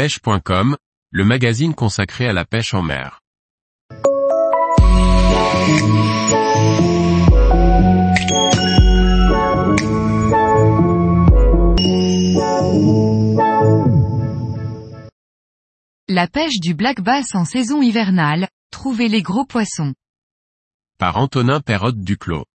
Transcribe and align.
pêche.com, 0.00 0.78
le 1.10 1.24
magazine 1.26 1.74
consacré 1.74 2.26
à 2.26 2.32
la 2.32 2.46
pêche 2.46 2.72
en 2.72 2.80
mer. 2.80 3.20
La 16.08 16.26
pêche 16.28 16.60
du 16.60 16.72
black 16.72 17.02
bass 17.02 17.34
en 17.34 17.44
saison 17.44 17.82
hivernale, 17.82 18.48
trouvez 18.70 19.08
les 19.08 19.20
gros 19.20 19.44
poissons. 19.44 19.92
Par 20.96 21.18
Antonin 21.18 21.60
Perrotte 21.60 22.00
Duclos. 22.00 22.46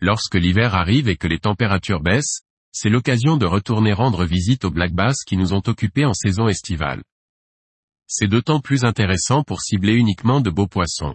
Lorsque 0.00 0.34
l'hiver 0.34 0.74
arrive 0.74 1.08
et 1.08 1.16
que 1.16 1.26
les 1.26 1.38
températures 1.38 2.02
baissent, 2.02 2.42
c'est 2.72 2.88
l'occasion 2.88 3.36
de 3.36 3.46
retourner 3.46 3.92
rendre 3.92 4.24
visite 4.24 4.64
aux 4.64 4.70
black 4.70 4.92
bass 4.92 5.24
qui 5.26 5.36
nous 5.36 5.52
ont 5.52 5.62
occupés 5.66 6.04
en 6.04 6.14
saison 6.14 6.48
estivale. 6.48 7.02
C'est 8.06 8.28
d'autant 8.28 8.60
plus 8.60 8.84
intéressant 8.84 9.42
pour 9.42 9.60
cibler 9.60 9.94
uniquement 9.94 10.40
de 10.40 10.50
beaux 10.50 10.66
poissons. 10.66 11.14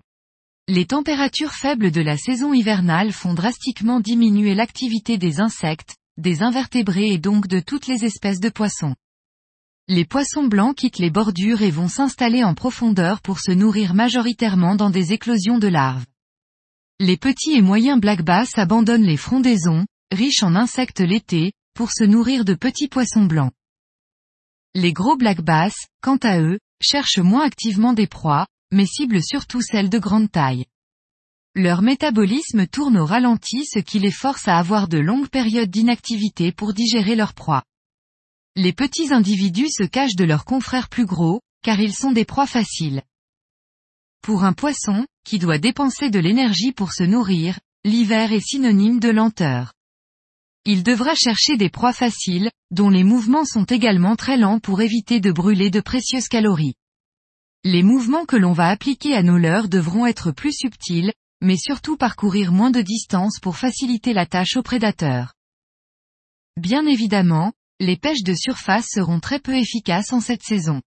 Les 0.68 0.86
températures 0.86 1.54
faibles 1.54 1.91
de 1.91 2.02
la 2.02 2.18
saison 2.18 2.54
hivernale 2.54 3.12
font 3.12 3.34
drastiquement 3.34 3.99
diminuer 3.99 4.55
l'activité 4.55 5.18
des 5.18 5.40
insectes, 5.40 5.96
des 6.18 6.41
invertébrés 6.41 7.12
et 7.12 7.20
donc 7.20 7.48
de 7.48 7.60
toutes 7.60 7.88
les 7.88 8.04
espèces 8.05 8.40
de 8.40 8.49
poissons. 8.49 8.96
Les 9.88 10.05
poissons 10.05 10.48
blancs 10.48 10.76
quittent 10.76 10.98
les 10.98 11.12
bordures 11.12 11.62
et 11.62 11.70
vont 11.70 11.88
s'installer 11.88 12.44
en 12.44 12.55
profondeur 12.55 13.22
pour 13.22 13.40
se 13.40 13.52
nourrir 13.52 13.94
majoritairement 13.94 14.76
dans 14.76 14.90
des 14.90 15.13
éclosions 15.13 15.60
de 15.60 15.68
larves. 15.68 16.05
Les 16.99 17.18
petits 17.18 17.52
et 17.52 17.62
moyens 17.62 17.99
black 17.99 18.24
bass 18.24 18.58
abandonnent 18.58 19.04
les 19.04 19.18
frondaisons, 19.18 19.85
riches 20.16 20.42
en 20.42 20.55
insectes 20.55 21.02
l'été, 21.02 21.54
pour 21.76 21.92
se 21.92 22.04
nourrir 22.04 22.46
de 22.46 22.55
petits 22.55 22.88
poissons 22.88 23.26
blancs. 23.26 23.52
Les 24.74 24.94
gros 24.94 25.16
black 25.16 25.41
bass, 25.41 25.76
quant 26.02 26.18
à 26.18 26.40
eux, 26.40 26.60
cherchent 26.82 27.20
moins 27.20 27.46
activement 27.46 27.94
des 27.94 28.08
proies, 28.08 28.48
mais 28.71 28.86
ciblent 28.86 29.24
surtout 29.24 29.62
celles 29.62 29.90
de 29.90 29.99
grande 29.99 30.32
taille. 30.32 30.66
Leur 31.54 31.82
métabolisme 31.82 32.68
tourne 32.68 32.98
au 32.98 33.05
ralenti 33.05 33.66
ce 33.66 33.80
qui 33.80 33.99
les 33.99 34.12
force 34.12 34.48
à 34.48 34.58
avoir 34.58 34.88
de 34.90 34.98
longues 34.98 35.30
périodes 35.30 35.70
d'inactivité 35.70 36.52
pour 36.52 36.74
digérer 36.74 37.16
leurs 37.16 37.34
proies. 37.34 37.63
Les 38.58 38.74
petits 38.74 39.13
individus 39.13 39.70
se 39.70 39.84
cachent 39.84 40.16
de 40.16 40.26
leurs 40.26 40.43
confrères 40.43 40.90
plus 40.90 41.05
gros, 41.05 41.41
car 41.63 41.80
ils 41.80 41.93
sont 41.93 42.12
des 42.12 42.26
proies 42.26 42.48
faciles. 42.48 43.04
Pour 44.21 44.43
un 44.43 44.54
poisson, 44.54 45.05
qui 45.26 45.40
doit 45.40 45.58
dépenser 45.58 46.10
de 46.10 46.20
l'énergie 46.20 46.71
pour 46.71 46.91
se 46.91 47.04
nourrir, 47.04 47.60
l'hiver 47.86 48.34
est 48.34 48.46
synonyme 48.46 48.99
de 48.99 49.10
lenteur. 49.10 49.74
Il 50.68 50.82
devra 50.82 51.13
chercher 51.13 51.58
des 51.58 51.70
proies 51.70 51.94
faciles, 51.94 52.49
dont 52.71 52.90
les 52.90 53.04
mouvements 53.04 53.46
sont 53.46 53.66
également 53.66 54.16
très 54.16 54.35
lents 54.35 54.60
pour 54.60 54.82
éviter 54.82 55.20
de 55.20 55.32
brûler 55.32 55.70
de 55.70 55.80
précieuses 55.80 56.27
calories. 56.27 56.74
Les 57.63 57.84
mouvements 57.84 58.26
que 58.26 58.35
l'on 58.35 58.52
va 58.52 58.70
appliquer 58.70 59.13
à 59.13 59.21
nos 59.21 59.38
leurres 59.38 59.70
devront 59.70 60.08
être 60.08 60.32
plus 60.32 60.54
subtils, 60.54 61.13
mais 61.41 61.58
surtout 61.58 61.98
parcourir 61.98 62.52
moins 62.52 62.71
de 62.71 62.82
distance 62.82 63.40
pour 63.40 63.58
faciliter 63.58 64.13
la 64.13 64.25
tâche 64.25 64.58
aux 64.58 64.63
prédateurs. 64.63 65.34
Bien 66.58 66.88
évidemment, 66.88 67.53
les 67.80 67.97
pêches 67.97 68.24
de 68.24 68.34
surface 68.34 68.88
seront 68.90 69.19
très 69.19 69.40
peu 69.40 69.56
efficaces 69.56 70.13
en 70.13 70.19
cette 70.19 70.44
saison. 70.44 70.81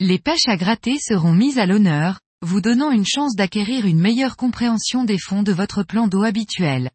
Les 0.00 0.18
pêches 0.18 0.48
à 0.48 0.56
gratter 0.56 0.98
seront 0.98 1.32
mises 1.32 1.58
à 1.58 1.66
l'honneur, 1.66 2.20
vous 2.42 2.60
donnant 2.60 2.90
une 2.90 3.06
chance 3.06 3.36
d'acquérir 3.36 3.86
une 3.86 4.00
meilleure 4.00 4.36
compréhension 4.36 5.04
des 5.04 5.18
fonds 5.18 5.42
de 5.44 5.52
votre 5.52 5.84
plan 5.84 6.08
d'eau 6.08 6.24
habituel. 6.24 6.90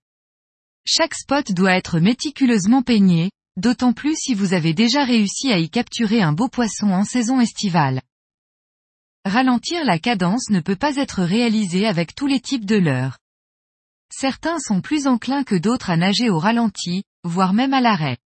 Chaque 0.88 1.16
spot 1.16 1.52
doit 1.52 1.73
être 1.73 2.00
méticuleusement 2.00 2.83
peigné, 2.83 3.31
d'autant 3.58 3.91
plus 3.91 4.16
si 4.17 4.36
vous 4.36 4.53
avez 4.53 4.75
déjà 4.75 5.03
réussi 5.03 5.52
à 5.52 5.58
y 5.58 5.67
capturer 5.67 6.22
un 6.22 6.31
beau 6.31 6.47
poisson 6.47 6.91
en 6.91 7.03
saison 7.03 7.41
estivale. 7.41 8.03
Ralentir 9.25 9.83
la 9.83 9.97
cadence 9.97 10.52
ne 10.52 10.59
peut 10.59 10.75
pas 10.75 10.97
être 10.97 11.23
réalisé 11.23 11.88
avec 11.88 12.13
tous 12.13 12.28
les 12.28 12.39
types 12.39 12.66
de 12.66 12.75
leurres. 12.75 13.17
Certains 14.13 14.59
sont 14.59 14.81
plus 14.81 15.07
enclins 15.07 15.44
que 15.44 15.56
d'autres 15.56 15.90
à 15.90 15.97
nager 15.97 16.29
au 16.29 16.38
ralenti, 16.38 17.03
voire 17.24 17.53
même 17.53 17.74
à 17.74 17.81
l'arrêt. 17.81 18.18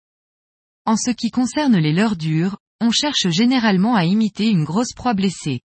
En 0.84 0.96
ce 0.96 1.10
qui 1.10 1.30
concerne 1.30 1.78
les 1.78 1.94
leurres 1.94 2.16
dures, 2.16 2.58
on 2.82 2.90
cherche 2.90 3.28
généralement 3.30 3.94
à 3.94 4.04
imiter 4.04 4.50
une 4.50 4.64
grosse 4.64 4.92
proie 4.94 5.14
blessée. 5.14 5.62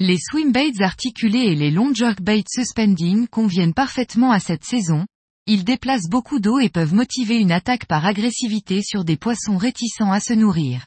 Les 0.00 0.18
swimbaits 0.18 0.80
articulés 0.80 1.46
et 1.46 1.54
les 1.54 1.70
long 1.70 1.94
jerkbaits 1.94 2.48
suspending 2.48 3.28
conviennent 3.28 3.74
parfaitement 3.74 4.32
à 4.32 4.40
cette 4.40 4.64
saison, 4.64 5.06
ils 5.52 5.64
déplacent 5.64 6.08
beaucoup 6.08 6.38
d'eau 6.38 6.60
et 6.60 6.68
peuvent 6.68 6.94
motiver 6.94 7.34
une 7.34 7.50
attaque 7.50 7.86
par 7.86 8.06
agressivité 8.06 8.82
sur 8.84 9.02
des 9.02 9.16
poissons 9.16 9.56
réticents 9.56 10.12
à 10.12 10.20
se 10.20 10.32
nourrir. 10.32 10.86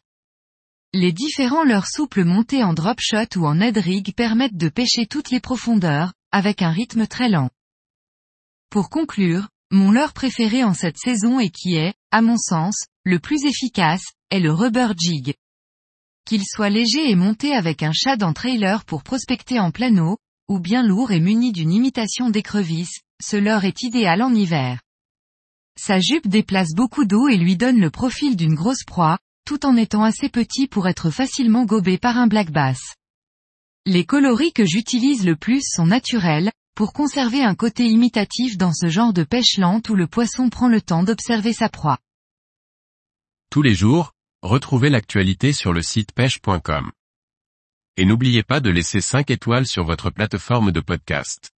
Les 0.93 1.11
différents 1.11 1.65
leurres 1.65 1.89
souples 1.89 2.23
montés 2.23 2.63
en 2.63 2.73
drop 2.73 2.97
shot 3.01 3.37
ou 3.37 3.45
en 3.45 3.59
head 3.59 3.77
rig 3.77 4.15
permettent 4.15 4.55
de 4.55 4.69
pêcher 4.69 5.05
toutes 5.05 5.31
les 5.31 5.41
profondeurs, 5.41 6.13
avec 6.31 6.61
un 6.61 6.69
rythme 6.69 7.07
très 7.07 7.27
lent. 7.27 7.49
Pour 8.69 8.89
conclure, 8.89 9.49
mon 9.69 9.91
leurre 9.91 10.13
préféré 10.13 10.63
en 10.63 10.73
cette 10.73 10.97
saison 10.97 11.41
et 11.41 11.49
qui 11.49 11.75
est, 11.75 11.93
à 12.11 12.21
mon 12.21 12.37
sens, 12.37 12.85
le 13.03 13.19
plus 13.19 13.43
efficace, 13.43 14.13
est 14.29 14.39
le 14.39 14.53
rubber 14.53 14.93
jig. 14.97 15.33
Qu'il 16.25 16.43
soit 16.45 16.69
léger 16.69 17.11
et 17.11 17.15
monté 17.15 17.53
avec 17.53 17.83
un 17.83 17.91
shad 17.91 18.23
en 18.23 18.31
trailer 18.31 18.85
pour 18.85 19.03
prospecter 19.03 19.59
en 19.59 19.71
plein 19.71 19.97
eau, 19.97 20.19
ou 20.47 20.59
bien 20.59 20.83
lourd 20.83 21.11
et 21.11 21.19
muni 21.19 21.51
d'une 21.51 21.73
imitation 21.73 22.29
d'écrevisse, 22.29 23.01
ce 23.23 23.37
leurre 23.37 23.65
est 23.65 23.83
idéal 23.83 24.21
en 24.21 24.33
hiver. 24.33 24.81
Sa 25.79 25.99
jupe 25.99 26.27
déplace 26.27 26.73
beaucoup 26.75 27.05
d'eau 27.05 27.29
et 27.29 27.37
lui 27.37 27.55
donne 27.57 27.79
le 27.79 27.89
profil 27.89 28.35
d'une 28.35 28.53
grosse 28.53 28.83
proie, 28.83 29.17
tout 29.45 29.65
en 29.65 29.75
étant 29.77 30.03
assez 30.03 30.29
petit 30.29 30.67
pour 30.67 30.87
être 30.87 31.09
facilement 31.09 31.65
gobé 31.65 31.97
par 31.97 32.17
un 32.17 32.27
black 32.27 32.51
bass. 32.51 32.95
Les 33.85 34.05
coloris 34.05 34.53
que 34.53 34.65
j'utilise 34.65 35.25
le 35.25 35.35
plus 35.35 35.61
sont 35.65 35.85
naturels, 35.85 36.51
pour 36.75 36.91
conserver 36.91 37.43
un 37.43 37.55
côté 37.55 37.85
imitatif 37.85 38.57
dans 38.57 38.73
ce 38.73 38.87
genre 38.87 39.13
de 39.13 39.23
pêche 39.23 39.57
lente 39.57 39.89
où 39.89 39.95
le 39.95 40.07
poisson 40.07 40.49
prend 40.49 40.67
le 40.67 40.81
temps 40.81 41.03
d'observer 41.03 41.53
sa 41.53 41.69
proie. 41.69 41.99
Tous 43.49 43.61
les 43.61 43.75
jours, 43.75 44.13
retrouvez 44.41 44.89
l'actualité 44.89 45.53
sur 45.53 45.71
le 45.71 45.81
site 45.81 46.11
pêche.com. 46.13 46.91
Et 47.95 48.05
n'oubliez 48.05 48.41
pas 48.41 48.59
de 48.59 48.71
laisser 48.71 49.01
5 49.01 49.29
étoiles 49.29 49.67
sur 49.67 49.85
votre 49.85 50.09
plateforme 50.09 50.71
de 50.71 50.81
podcast. 50.81 51.52